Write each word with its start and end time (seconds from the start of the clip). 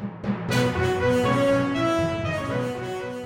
thank 0.00 0.12
you 0.24 0.29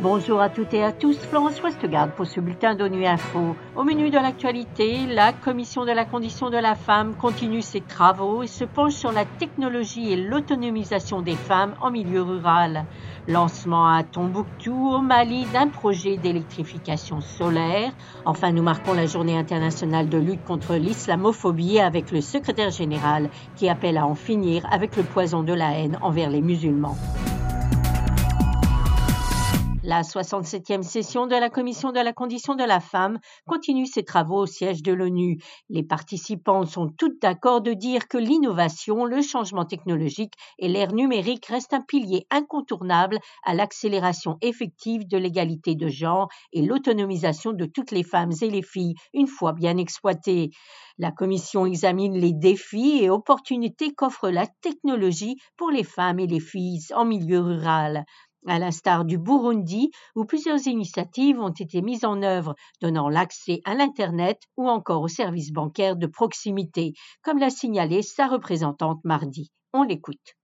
Bonjour 0.00 0.40
à 0.40 0.48
toutes 0.48 0.74
et 0.74 0.84
à 0.84 0.92
tous, 0.92 1.18
Florence 1.18 1.60
Westgard 1.60 2.12
pour 2.12 2.24
ce 2.24 2.38
bulletin 2.38 2.76
d'ONU 2.76 3.04
Info. 3.04 3.56
Au 3.74 3.82
menu 3.82 4.10
de 4.10 4.16
l'actualité, 4.16 5.06
la 5.06 5.32
Commission 5.32 5.84
de 5.84 5.90
la 5.90 6.04
condition 6.04 6.50
de 6.50 6.56
la 6.56 6.76
femme 6.76 7.16
continue 7.16 7.62
ses 7.62 7.80
travaux 7.80 8.44
et 8.44 8.46
se 8.46 8.62
penche 8.62 8.92
sur 8.92 9.10
la 9.10 9.24
technologie 9.24 10.12
et 10.12 10.16
l'autonomisation 10.16 11.20
des 11.20 11.34
femmes 11.34 11.74
en 11.80 11.90
milieu 11.90 12.22
rural. 12.22 12.84
Lancement 13.26 13.88
à 13.88 14.04
Tombouctou, 14.04 14.88
au 14.88 15.00
Mali, 15.00 15.46
d'un 15.52 15.66
projet 15.66 16.16
d'électrification 16.16 17.20
solaire. 17.20 17.90
Enfin, 18.24 18.52
nous 18.52 18.62
marquons 18.62 18.94
la 18.94 19.06
journée 19.06 19.36
internationale 19.36 20.08
de 20.08 20.18
lutte 20.18 20.44
contre 20.44 20.76
l'islamophobie 20.76 21.80
avec 21.80 22.12
le 22.12 22.20
secrétaire 22.20 22.70
général 22.70 23.30
qui 23.56 23.68
appelle 23.68 23.98
à 23.98 24.06
en 24.06 24.14
finir 24.14 24.64
avec 24.70 24.96
le 24.96 25.02
poison 25.02 25.42
de 25.42 25.54
la 25.54 25.72
haine 25.72 25.98
envers 26.02 26.30
les 26.30 26.40
musulmans. 26.40 26.96
La 29.88 30.02
67e 30.02 30.82
session 30.82 31.26
de 31.26 31.34
la 31.34 31.48
Commission 31.48 31.92
de 31.92 32.00
la 32.00 32.12
condition 32.12 32.54
de 32.54 32.62
la 32.62 32.78
femme 32.78 33.18
continue 33.46 33.86
ses 33.86 34.04
travaux 34.04 34.40
au 34.42 34.44
siège 34.44 34.82
de 34.82 34.92
l'ONU. 34.92 35.38
Les 35.70 35.82
participants 35.82 36.66
sont 36.66 36.88
toutes 36.88 37.22
d'accord 37.22 37.62
de 37.62 37.72
dire 37.72 38.06
que 38.06 38.18
l'innovation, 38.18 39.06
le 39.06 39.22
changement 39.22 39.64
technologique 39.64 40.34
et 40.58 40.68
l'ère 40.68 40.92
numérique 40.92 41.46
restent 41.46 41.72
un 41.72 41.80
pilier 41.80 42.26
incontournable 42.30 43.18
à 43.46 43.54
l'accélération 43.54 44.36
effective 44.42 45.08
de 45.08 45.16
l'égalité 45.16 45.74
de 45.74 45.88
genre 45.88 46.28
et 46.52 46.60
l'autonomisation 46.60 47.54
de 47.54 47.64
toutes 47.64 47.90
les 47.90 48.04
femmes 48.04 48.32
et 48.42 48.50
les 48.50 48.60
filles, 48.60 48.96
une 49.14 49.26
fois 49.26 49.54
bien 49.54 49.78
exploitées. 49.78 50.50
La 50.98 51.12
Commission 51.12 51.64
examine 51.64 52.18
les 52.18 52.34
défis 52.34 52.98
et 53.00 53.08
opportunités 53.08 53.94
qu'offre 53.94 54.28
la 54.28 54.46
technologie 54.60 55.36
pour 55.56 55.70
les 55.70 55.84
femmes 55.84 56.18
et 56.18 56.26
les 56.26 56.40
filles 56.40 56.82
en 56.94 57.06
milieu 57.06 57.40
rural 57.40 58.04
à 58.48 58.58
l'instar 58.58 59.04
du 59.04 59.18
Burundi, 59.18 59.90
où 60.14 60.24
plusieurs 60.24 60.66
initiatives 60.66 61.38
ont 61.38 61.50
été 61.50 61.82
mises 61.82 62.04
en 62.04 62.22
œuvre, 62.22 62.54
donnant 62.80 63.08
l'accès 63.08 63.60
à 63.64 63.74
l'Internet 63.74 64.40
ou 64.56 64.68
encore 64.68 65.02
aux 65.02 65.08
services 65.08 65.52
bancaires 65.52 65.96
de 65.96 66.06
proximité, 66.06 66.92
comme 67.22 67.38
l'a 67.38 67.50
signalé 67.50 68.02
sa 68.02 68.26
représentante 68.26 69.04
mardi. 69.04 69.50
On 69.72 69.82
l'écoute. 69.82 70.34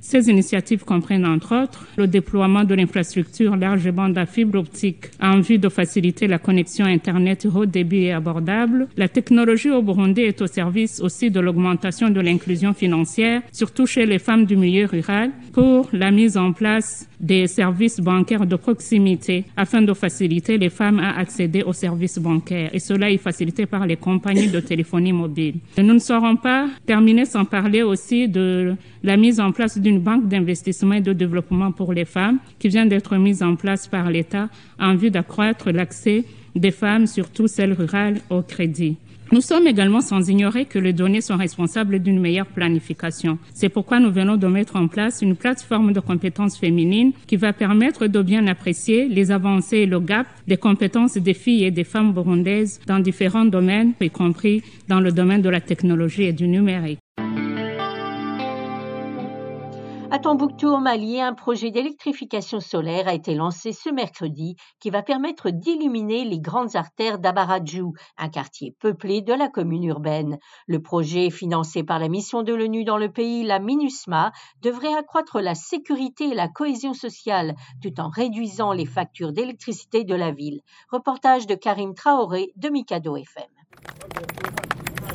Ces 0.00 0.28
initiatives 0.28 0.84
comprennent 0.84 1.26
entre 1.26 1.62
autres 1.62 1.86
le 1.96 2.06
déploiement 2.06 2.64
de 2.64 2.74
l'infrastructure 2.74 3.56
large 3.56 3.90
bande 3.90 4.16
à 4.16 4.26
fibre 4.26 4.58
optique 4.58 5.06
en 5.20 5.40
vue 5.40 5.58
de 5.58 5.68
faciliter 5.68 6.26
la 6.26 6.38
connexion 6.38 6.86
Internet 6.86 7.46
haut 7.46 7.66
débit 7.66 8.04
et 8.04 8.12
abordable. 8.12 8.88
La 8.96 9.08
technologie 9.08 9.70
au 9.70 9.82
Burundi 9.82 10.22
est 10.22 10.40
au 10.40 10.46
service 10.46 11.00
aussi 11.00 11.30
de 11.30 11.40
l'augmentation 11.40 12.10
de 12.10 12.20
l'inclusion 12.20 12.74
financière, 12.74 13.42
surtout 13.52 13.86
chez 13.86 14.06
les 14.06 14.18
femmes 14.18 14.46
du 14.46 14.56
milieu 14.56 14.86
rural, 14.86 15.32
pour 15.52 15.88
la 15.92 16.10
mise 16.10 16.36
en 16.36 16.52
place 16.52 17.07
des 17.20 17.46
services 17.46 18.00
bancaires 18.00 18.46
de 18.46 18.56
proximité 18.56 19.44
afin 19.56 19.82
de 19.82 19.92
faciliter 19.92 20.58
les 20.58 20.70
femmes 20.70 21.00
à 21.00 21.18
accéder 21.18 21.62
aux 21.62 21.72
services 21.72 22.18
bancaires. 22.18 22.70
Et 22.72 22.78
cela 22.78 23.10
est 23.10 23.18
facilité 23.18 23.66
par 23.66 23.86
les 23.86 23.96
compagnies 23.96 24.48
de 24.48 24.60
téléphonie 24.60 25.12
mobile. 25.12 25.56
nous 25.76 25.94
ne 25.94 25.98
saurons 25.98 26.36
pas 26.36 26.68
terminer 26.86 27.24
sans 27.24 27.44
parler 27.44 27.82
aussi 27.82 28.28
de 28.28 28.74
la 29.02 29.16
mise 29.16 29.40
en 29.40 29.52
place 29.52 29.78
d'une 29.78 30.00
banque 30.00 30.28
d'investissement 30.28 30.94
et 30.94 31.00
de 31.00 31.12
développement 31.12 31.72
pour 31.72 31.92
les 31.92 32.04
femmes 32.04 32.38
qui 32.58 32.68
vient 32.68 32.86
d'être 32.86 33.16
mise 33.16 33.42
en 33.42 33.56
place 33.56 33.86
par 33.86 34.10
l'État 34.10 34.48
en 34.78 34.94
vue 34.94 35.10
d'accroître 35.10 35.70
l'accès 35.70 36.24
des 36.54 36.70
femmes, 36.70 37.06
surtout 37.06 37.48
celles 37.48 37.72
rurales, 37.72 38.20
au 38.30 38.42
crédit. 38.42 38.96
Nous 39.30 39.42
sommes 39.42 39.66
également 39.66 40.00
sans 40.00 40.30
ignorer 40.30 40.64
que 40.64 40.78
les 40.78 40.94
données 40.94 41.20
sont 41.20 41.36
responsables 41.36 41.98
d'une 41.98 42.18
meilleure 42.18 42.46
planification. 42.46 43.38
C'est 43.52 43.68
pourquoi 43.68 44.00
nous 44.00 44.10
venons 44.10 44.38
de 44.38 44.46
mettre 44.46 44.76
en 44.76 44.88
place 44.88 45.20
une 45.20 45.36
plateforme 45.36 45.92
de 45.92 46.00
compétences 46.00 46.56
féminines 46.56 47.12
qui 47.26 47.36
va 47.36 47.52
permettre 47.52 48.06
de 48.06 48.22
bien 48.22 48.46
apprécier 48.46 49.06
les 49.06 49.30
avancées 49.30 49.78
et 49.78 49.86
le 49.86 50.00
gap 50.00 50.26
des 50.46 50.56
compétences 50.56 51.18
des 51.18 51.34
filles 51.34 51.64
et 51.64 51.70
des 51.70 51.84
femmes 51.84 52.14
burundaises 52.14 52.80
dans 52.86 53.00
différents 53.00 53.44
domaines, 53.44 53.92
y 54.00 54.08
compris 54.08 54.62
dans 54.88 55.00
le 55.00 55.12
domaine 55.12 55.42
de 55.42 55.50
la 55.50 55.60
technologie 55.60 56.22
et 56.22 56.32
du 56.32 56.48
numérique. 56.48 56.98
À 60.10 60.18
Tombouctou, 60.18 60.68
au 60.68 60.78
Mali, 60.78 61.20
un 61.20 61.34
projet 61.34 61.70
d'électrification 61.70 62.60
solaire 62.60 63.08
a 63.08 63.12
été 63.12 63.34
lancé 63.34 63.74
ce 63.74 63.90
mercredi 63.90 64.56
qui 64.80 64.88
va 64.88 65.02
permettre 65.02 65.50
d'illuminer 65.50 66.24
les 66.24 66.40
grandes 66.40 66.76
artères 66.76 67.18
d'Abaradjou, 67.18 67.92
un 68.16 68.30
quartier 68.30 68.74
peuplé 68.80 69.20
de 69.20 69.34
la 69.34 69.48
commune 69.48 69.84
urbaine. 69.84 70.38
Le 70.66 70.80
projet, 70.80 71.28
financé 71.28 71.82
par 71.82 71.98
la 71.98 72.08
mission 72.08 72.42
de 72.42 72.54
l'ONU 72.54 72.84
dans 72.84 72.96
le 72.96 73.12
pays, 73.12 73.44
la 73.44 73.58
MINUSMA, 73.58 74.32
devrait 74.62 74.94
accroître 74.94 75.42
la 75.42 75.54
sécurité 75.54 76.30
et 76.30 76.34
la 76.34 76.48
cohésion 76.48 76.94
sociale 76.94 77.54
tout 77.82 78.00
en 78.00 78.08
réduisant 78.08 78.72
les 78.72 78.86
factures 78.86 79.34
d'électricité 79.34 80.04
de 80.04 80.14
la 80.14 80.32
ville. 80.32 80.62
Reportage 80.90 81.46
de 81.46 81.54
Karim 81.54 81.92
Traoré 81.92 82.52
de 82.56 82.70
Mikado 82.70 83.14
FM. 83.14 83.44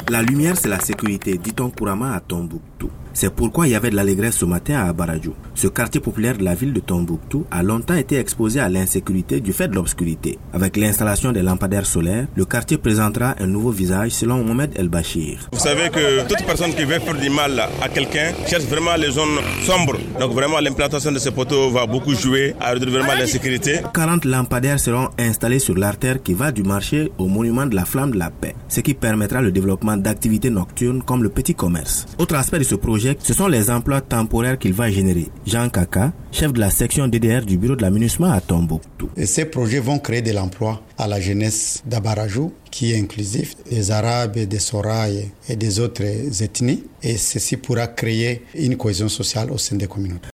La 0.10 0.22
lumière, 0.22 0.56
c'est 0.56 0.70
la 0.70 0.80
sécurité, 0.80 1.40
dit-on 1.40 1.72
à 2.04 2.20
Tombouctou. 2.20 2.92
C'est 3.16 3.30
pourquoi 3.32 3.68
il 3.68 3.72
y 3.72 3.76
avait 3.76 3.92
de 3.92 3.96
l'allégresse 3.96 4.38
ce 4.38 4.46
matin 4.46 4.74
à 4.80 4.90
Abaradjou. 4.90 5.36
Ce 5.54 5.68
quartier 5.68 6.02
populaire 6.02 6.36
de 6.36 6.44
la 6.44 6.56
ville 6.56 6.74
de 6.74 6.80
Tombouctou 6.80 7.46
a 7.52 7.62
longtemps 7.62 7.94
été 7.94 8.18
exposé 8.18 8.60
à 8.60 8.70
l'insécurité 8.70 9.40
du 9.40 9.54
fait 9.54 9.68
de 9.68 9.76
l'obscurité. 9.76 10.40
Avec 10.52 10.78
l'installation 10.78 11.32
des 11.32 11.44
lampadaires 11.44 11.86
solaires, 11.86 12.26
le 12.36 12.46
quartier 12.46 12.80
présentera 12.80 13.36
un 13.40 13.46
nouveau 13.46 13.70
visage 13.70 14.12
selon 14.12 14.44
Mohamed 14.44 14.72
El 14.76 14.90
Bachir. 14.90 15.48
Vous 15.54 15.60
savez 15.60 15.92
que 15.92 16.28
toute 16.28 16.44
personne 16.44 16.74
qui 16.74 16.86
veut 16.86 16.98
faire 16.98 17.14
du 17.16 17.30
mal 17.30 17.60
à 17.84 17.88
quelqu'un 17.88 18.32
cherche 18.48 18.64
vraiment 18.64 18.96
les 18.96 19.12
zones 19.12 19.38
sombres. 19.64 19.98
Donc 20.20 20.34
vraiment 20.34 20.60
l'implantation 20.60 21.12
de 21.12 21.20
ces 21.20 21.30
poteaux 21.32 21.70
va 21.70 21.86
beaucoup 21.86 22.16
jouer 22.16 22.56
à 22.60 22.72
réduire 22.72 22.94
vraiment 22.94 23.14
l'insécurité. 23.14 23.82
40 23.94 24.26
lampadaires 24.26 24.80
seront 24.80 25.10
installés 25.20 25.60
sur 25.60 25.78
l'artère 25.78 26.24
qui 26.24 26.34
va 26.34 26.52
du 26.52 26.64
marché 26.64 27.12
au 27.20 27.28
monument 27.28 27.68
de 27.68 27.76
la 27.76 27.86
flamme 27.86 28.10
de 28.10 28.18
la 28.18 28.32
paix, 28.32 28.56
ce 28.70 28.80
qui 28.80 28.96
permettra 28.96 29.40
le 29.40 29.52
développement 29.52 29.98
d'activités 29.98 30.50
nocturnes 30.50 31.04
comme 31.04 31.22
le 31.22 31.30
petit 31.30 31.54
commerce. 31.54 32.08
Autre 32.18 32.34
aspect 32.36 32.58
de 32.58 32.64
ce 32.64 32.74
projet 32.74 33.03
ce 33.20 33.34
sont 33.34 33.48
les 33.48 33.70
emplois 33.70 34.02
temporaires 34.02 34.58
qu'il 34.58 34.74
va 34.74 34.90
générer. 34.90 35.28
Jean 35.46 35.70
Kaka, 35.70 36.14
chef 36.32 36.54
de 36.54 36.60
la 36.60 36.70
section 36.70 37.08
DDR 37.08 37.46
du 37.46 37.58
bureau 37.58 37.76
de 37.76 37.82
l'aménagement 37.82 38.32
à 38.32 38.40
Tombouctou. 38.40 39.10
Et 39.18 39.26
ces 39.26 39.46
projets 39.46 39.80
vont 39.80 40.00
créer 40.00 40.22
de 40.22 40.32
l'emploi 40.32 40.82
à 40.98 41.08
la 41.08 41.20
jeunesse 41.20 41.84
d'Abarajou, 41.86 42.54
qui 42.72 42.92
est 42.92 43.00
inclusif, 43.00 43.56
des 43.70 43.92
Arabes, 43.92 44.38
des 44.38 44.60
Soraïs 44.60 45.30
et 45.50 45.56
des 45.56 45.80
autres 45.80 46.04
ethnies. 46.42 46.84
Et 47.02 47.18
ceci 47.18 47.58
pourra 47.58 47.88
créer 47.88 48.46
une 48.56 48.78
cohésion 48.78 49.10
sociale 49.10 49.52
au 49.52 49.58
sein 49.58 49.76
des 49.76 49.88
communautés. 49.88 50.30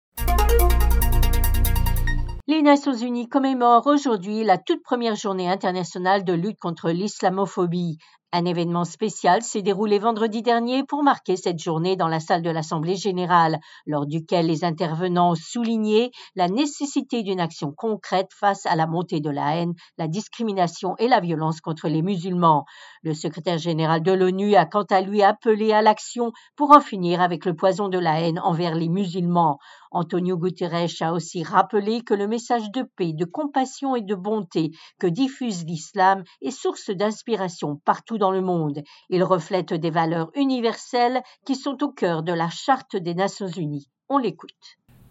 Les 2.47 2.61
Nations 2.61 2.95
Unies 2.95 3.27
commémorent 3.27 3.87
aujourd'hui 3.87 4.43
la 4.43 4.57
toute 4.57 4.81
première 4.83 5.15
journée 5.15 5.49
internationale 5.49 6.23
de 6.23 6.33
lutte 6.33 6.59
contre 6.59 6.91
l'islamophobie. 6.91 7.97
Un 8.37 8.43
événement 8.43 8.83
spécial 8.83 9.43
s'est 9.43 9.61
déroulé 9.61 9.97
vendredi 9.97 10.41
dernier 10.41 10.83
pour 10.83 11.03
marquer 11.03 11.37
cette 11.37 11.57
journée 11.57 11.95
dans 11.95 12.09
la 12.09 12.19
salle 12.19 12.41
de 12.41 12.49
l'Assemblée 12.49 12.97
générale, 12.97 13.61
lors 13.85 14.05
duquel 14.05 14.47
les 14.47 14.65
intervenants 14.65 15.35
soulignaient 15.35 16.11
la 16.35 16.49
nécessité 16.49 17.23
d'une 17.23 17.39
action 17.39 17.71
concrète 17.71 18.33
face 18.37 18.65
à 18.65 18.75
la 18.75 18.87
montée 18.87 19.21
de 19.21 19.29
la 19.29 19.55
haine, 19.55 19.73
la 19.97 20.09
discrimination 20.09 20.97
et 20.97 21.07
la 21.07 21.21
violence 21.21 21.61
contre 21.61 21.87
les 21.87 22.01
musulmans. 22.01 22.65
Le 23.03 23.13
secrétaire 23.13 23.57
général 23.57 24.03
de 24.03 24.11
l'ONU 24.11 24.55
a 24.55 24.65
quant 24.65 24.83
à 24.89 24.99
lui 24.99 25.23
appelé 25.23 25.71
à 25.71 25.81
l'action 25.81 26.33
pour 26.57 26.71
en 26.71 26.81
finir 26.81 27.21
avec 27.21 27.45
le 27.45 27.55
poison 27.55 27.87
de 27.87 27.99
la 27.99 28.19
haine 28.19 28.39
envers 28.39 28.75
les 28.75 28.89
musulmans. 28.89 29.59
Antonio 29.91 30.37
Guterres 30.37 30.91
a 30.99 31.13
aussi 31.13 31.41
rappelé 31.41 32.01
que 32.01 32.13
le 32.13 32.27
message 32.27 32.69
de 32.71 32.83
paix, 32.97 33.13
de 33.13 33.23
compassion 33.23 33.95
et 33.95 34.01
de 34.01 34.13
bonté 34.13 34.71
que 34.99 35.07
diffuse 35.07 35.63
l'islam 35.63 36.25
est 36.41 36.51
source 36.51 36.89
d'inspiration 36.89 37.79
partout 37.85 38.17
dans 38.25 38.31
le 38.31 38.41
monde. 38.41 38.81
Il 39.11 39.23
reflète 39.23 39.75
des 39.75 39.91
valeurs 39.91 40.31
universelles 40.35 41.21
qui 41.45 41.55
sont 41.55 41.83
au 41.83 41.91
cœur 41.91 42.23
de 42.23 42.33
la 42.33 42.49
Charte 42.49 42.95
des 42.95 43.13
Nations 43.13 43.47
Unies. 43.47 43.87
On 44.09 44.17
l'écoute. 44.17 44.65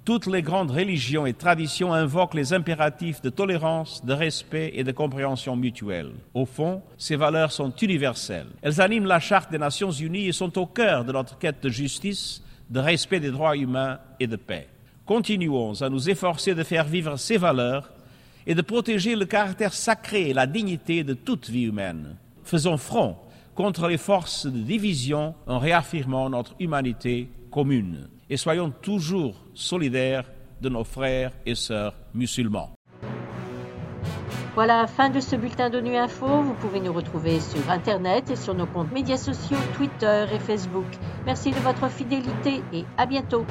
Toutes 0.05 0.27
les 0.27 0.43
grandes 0.43 0.73
religions 0.73 1.25
et 1.25 1.33
traditions 1.33 1.95
invoquent 1.95 2.35
les 2.35 2.53
impératifs 2.53 3.23
de 3.23 3.31
tolérance, 3.31 4.05
de 4.05 4.13
respect 4.13 4.73
et 4.75 4.83
de 4.83 4.91
compréhension 4.91 5.55
mutuelle. 5.55 6.11
Au 6.35 6.45
fond, 6.45 6.83
ces 6.99 7.15
valeurs 7.15 7.53
sont 7.53 7.73
universelles. 7.77 8.51
Elles 8.63 8.81
animent 8.81 9.07
la 9.07 9.21
Charte 9.21 9.53
des 9.53 9.59
Nations 9.59 9.93
Unies 9.93 10.27
et 10.27 10.33
sont 10.33 10.59
au 10.59 10.67
cœur 10.67 11.05
de 11.05 11.13
notre 11.13 11.39
quête 11.39 11.63
de 11.63 11.69
justice, 11.69 12.43
de 12.69 12.81
respect 12.81 13.21
des 13.21 13.31
droits 13.31 13.57
humains 13.57 14.01
et 14.19 14.27
de 14.27 14.37
paix. 14.37 14.67
Continuons 15.07 15.81
à 15.81 15.89
nous 15.89 16.11
efforcer 16.11 16.57
de 16.57 16.65
faire 16.65 16.85
vivre 16.85 17.17
ces 17.17 17.37
valeurs 17.37 17.93
et 18.45 18.57
de 18.57 18.63
protéger 18.63 19.15
le 19.15 19.25
caractère 19.25 19.73
sacré 19.73 20.31
et 20.31 20.35
la 20.35 20.49
dignité 20.49 21.05
de 21.05 21.15
toute 21.15 21.49
vie 21.49 21.67
humaine. 21.67 22.17
Faisons 22.45 22.77
front 22.77 23.17
contre 23.55 23.89
les 23.89 23.97
forces 23.97 24.47
de 24.47 24.59
division 24.59 25.35
en 25.47 25.59
réaffirmant 25.59 26.29
notre 26.29 26.55
humanité 26.61 27.31
commune. 27.51 28.09
Et 28.29 28.37
soyons 28.37 28.71
toujours 28.71 29.45
solidaires 29.55 30.31
de 30.61 30.69
nos 30.69 30.85
frères 30.85 31.33
et 31.47 31.55
sœurs 31.55 31.95
musulmans. 32.15 32.71
Voilà, 34.55 34.87
fin 34.87 35.11
de 35.11 35.21
ce 35.21 35.35
bulletin 35.35 35.69
d'ONU 35.69 35.97
Info. 35.97 36.27
Vous 36.27 36.55
pouvez 36.55 36.81
nous 36.81 36.93
retrouver 36.93 37.41
sur 37.41 37.69
Internet 37.71 38.31
et 38.31 38.37
sur 38.37 38.55
nos 38.55 38.67
comptes 38.67 38.93
médias 38.93 39.17
sociaux, 39.17 39.59
Twitter 39.77 40.27
et 40.33 40.39
Facebook. 40.39 40.87
Merci 41.27 41.51
de 41.51 41.59
votre 41.59 41.89
fidélité 41.89 42.63
et 42.73 42.85
à 42.97 43.07
bientôt. 43.07 43.45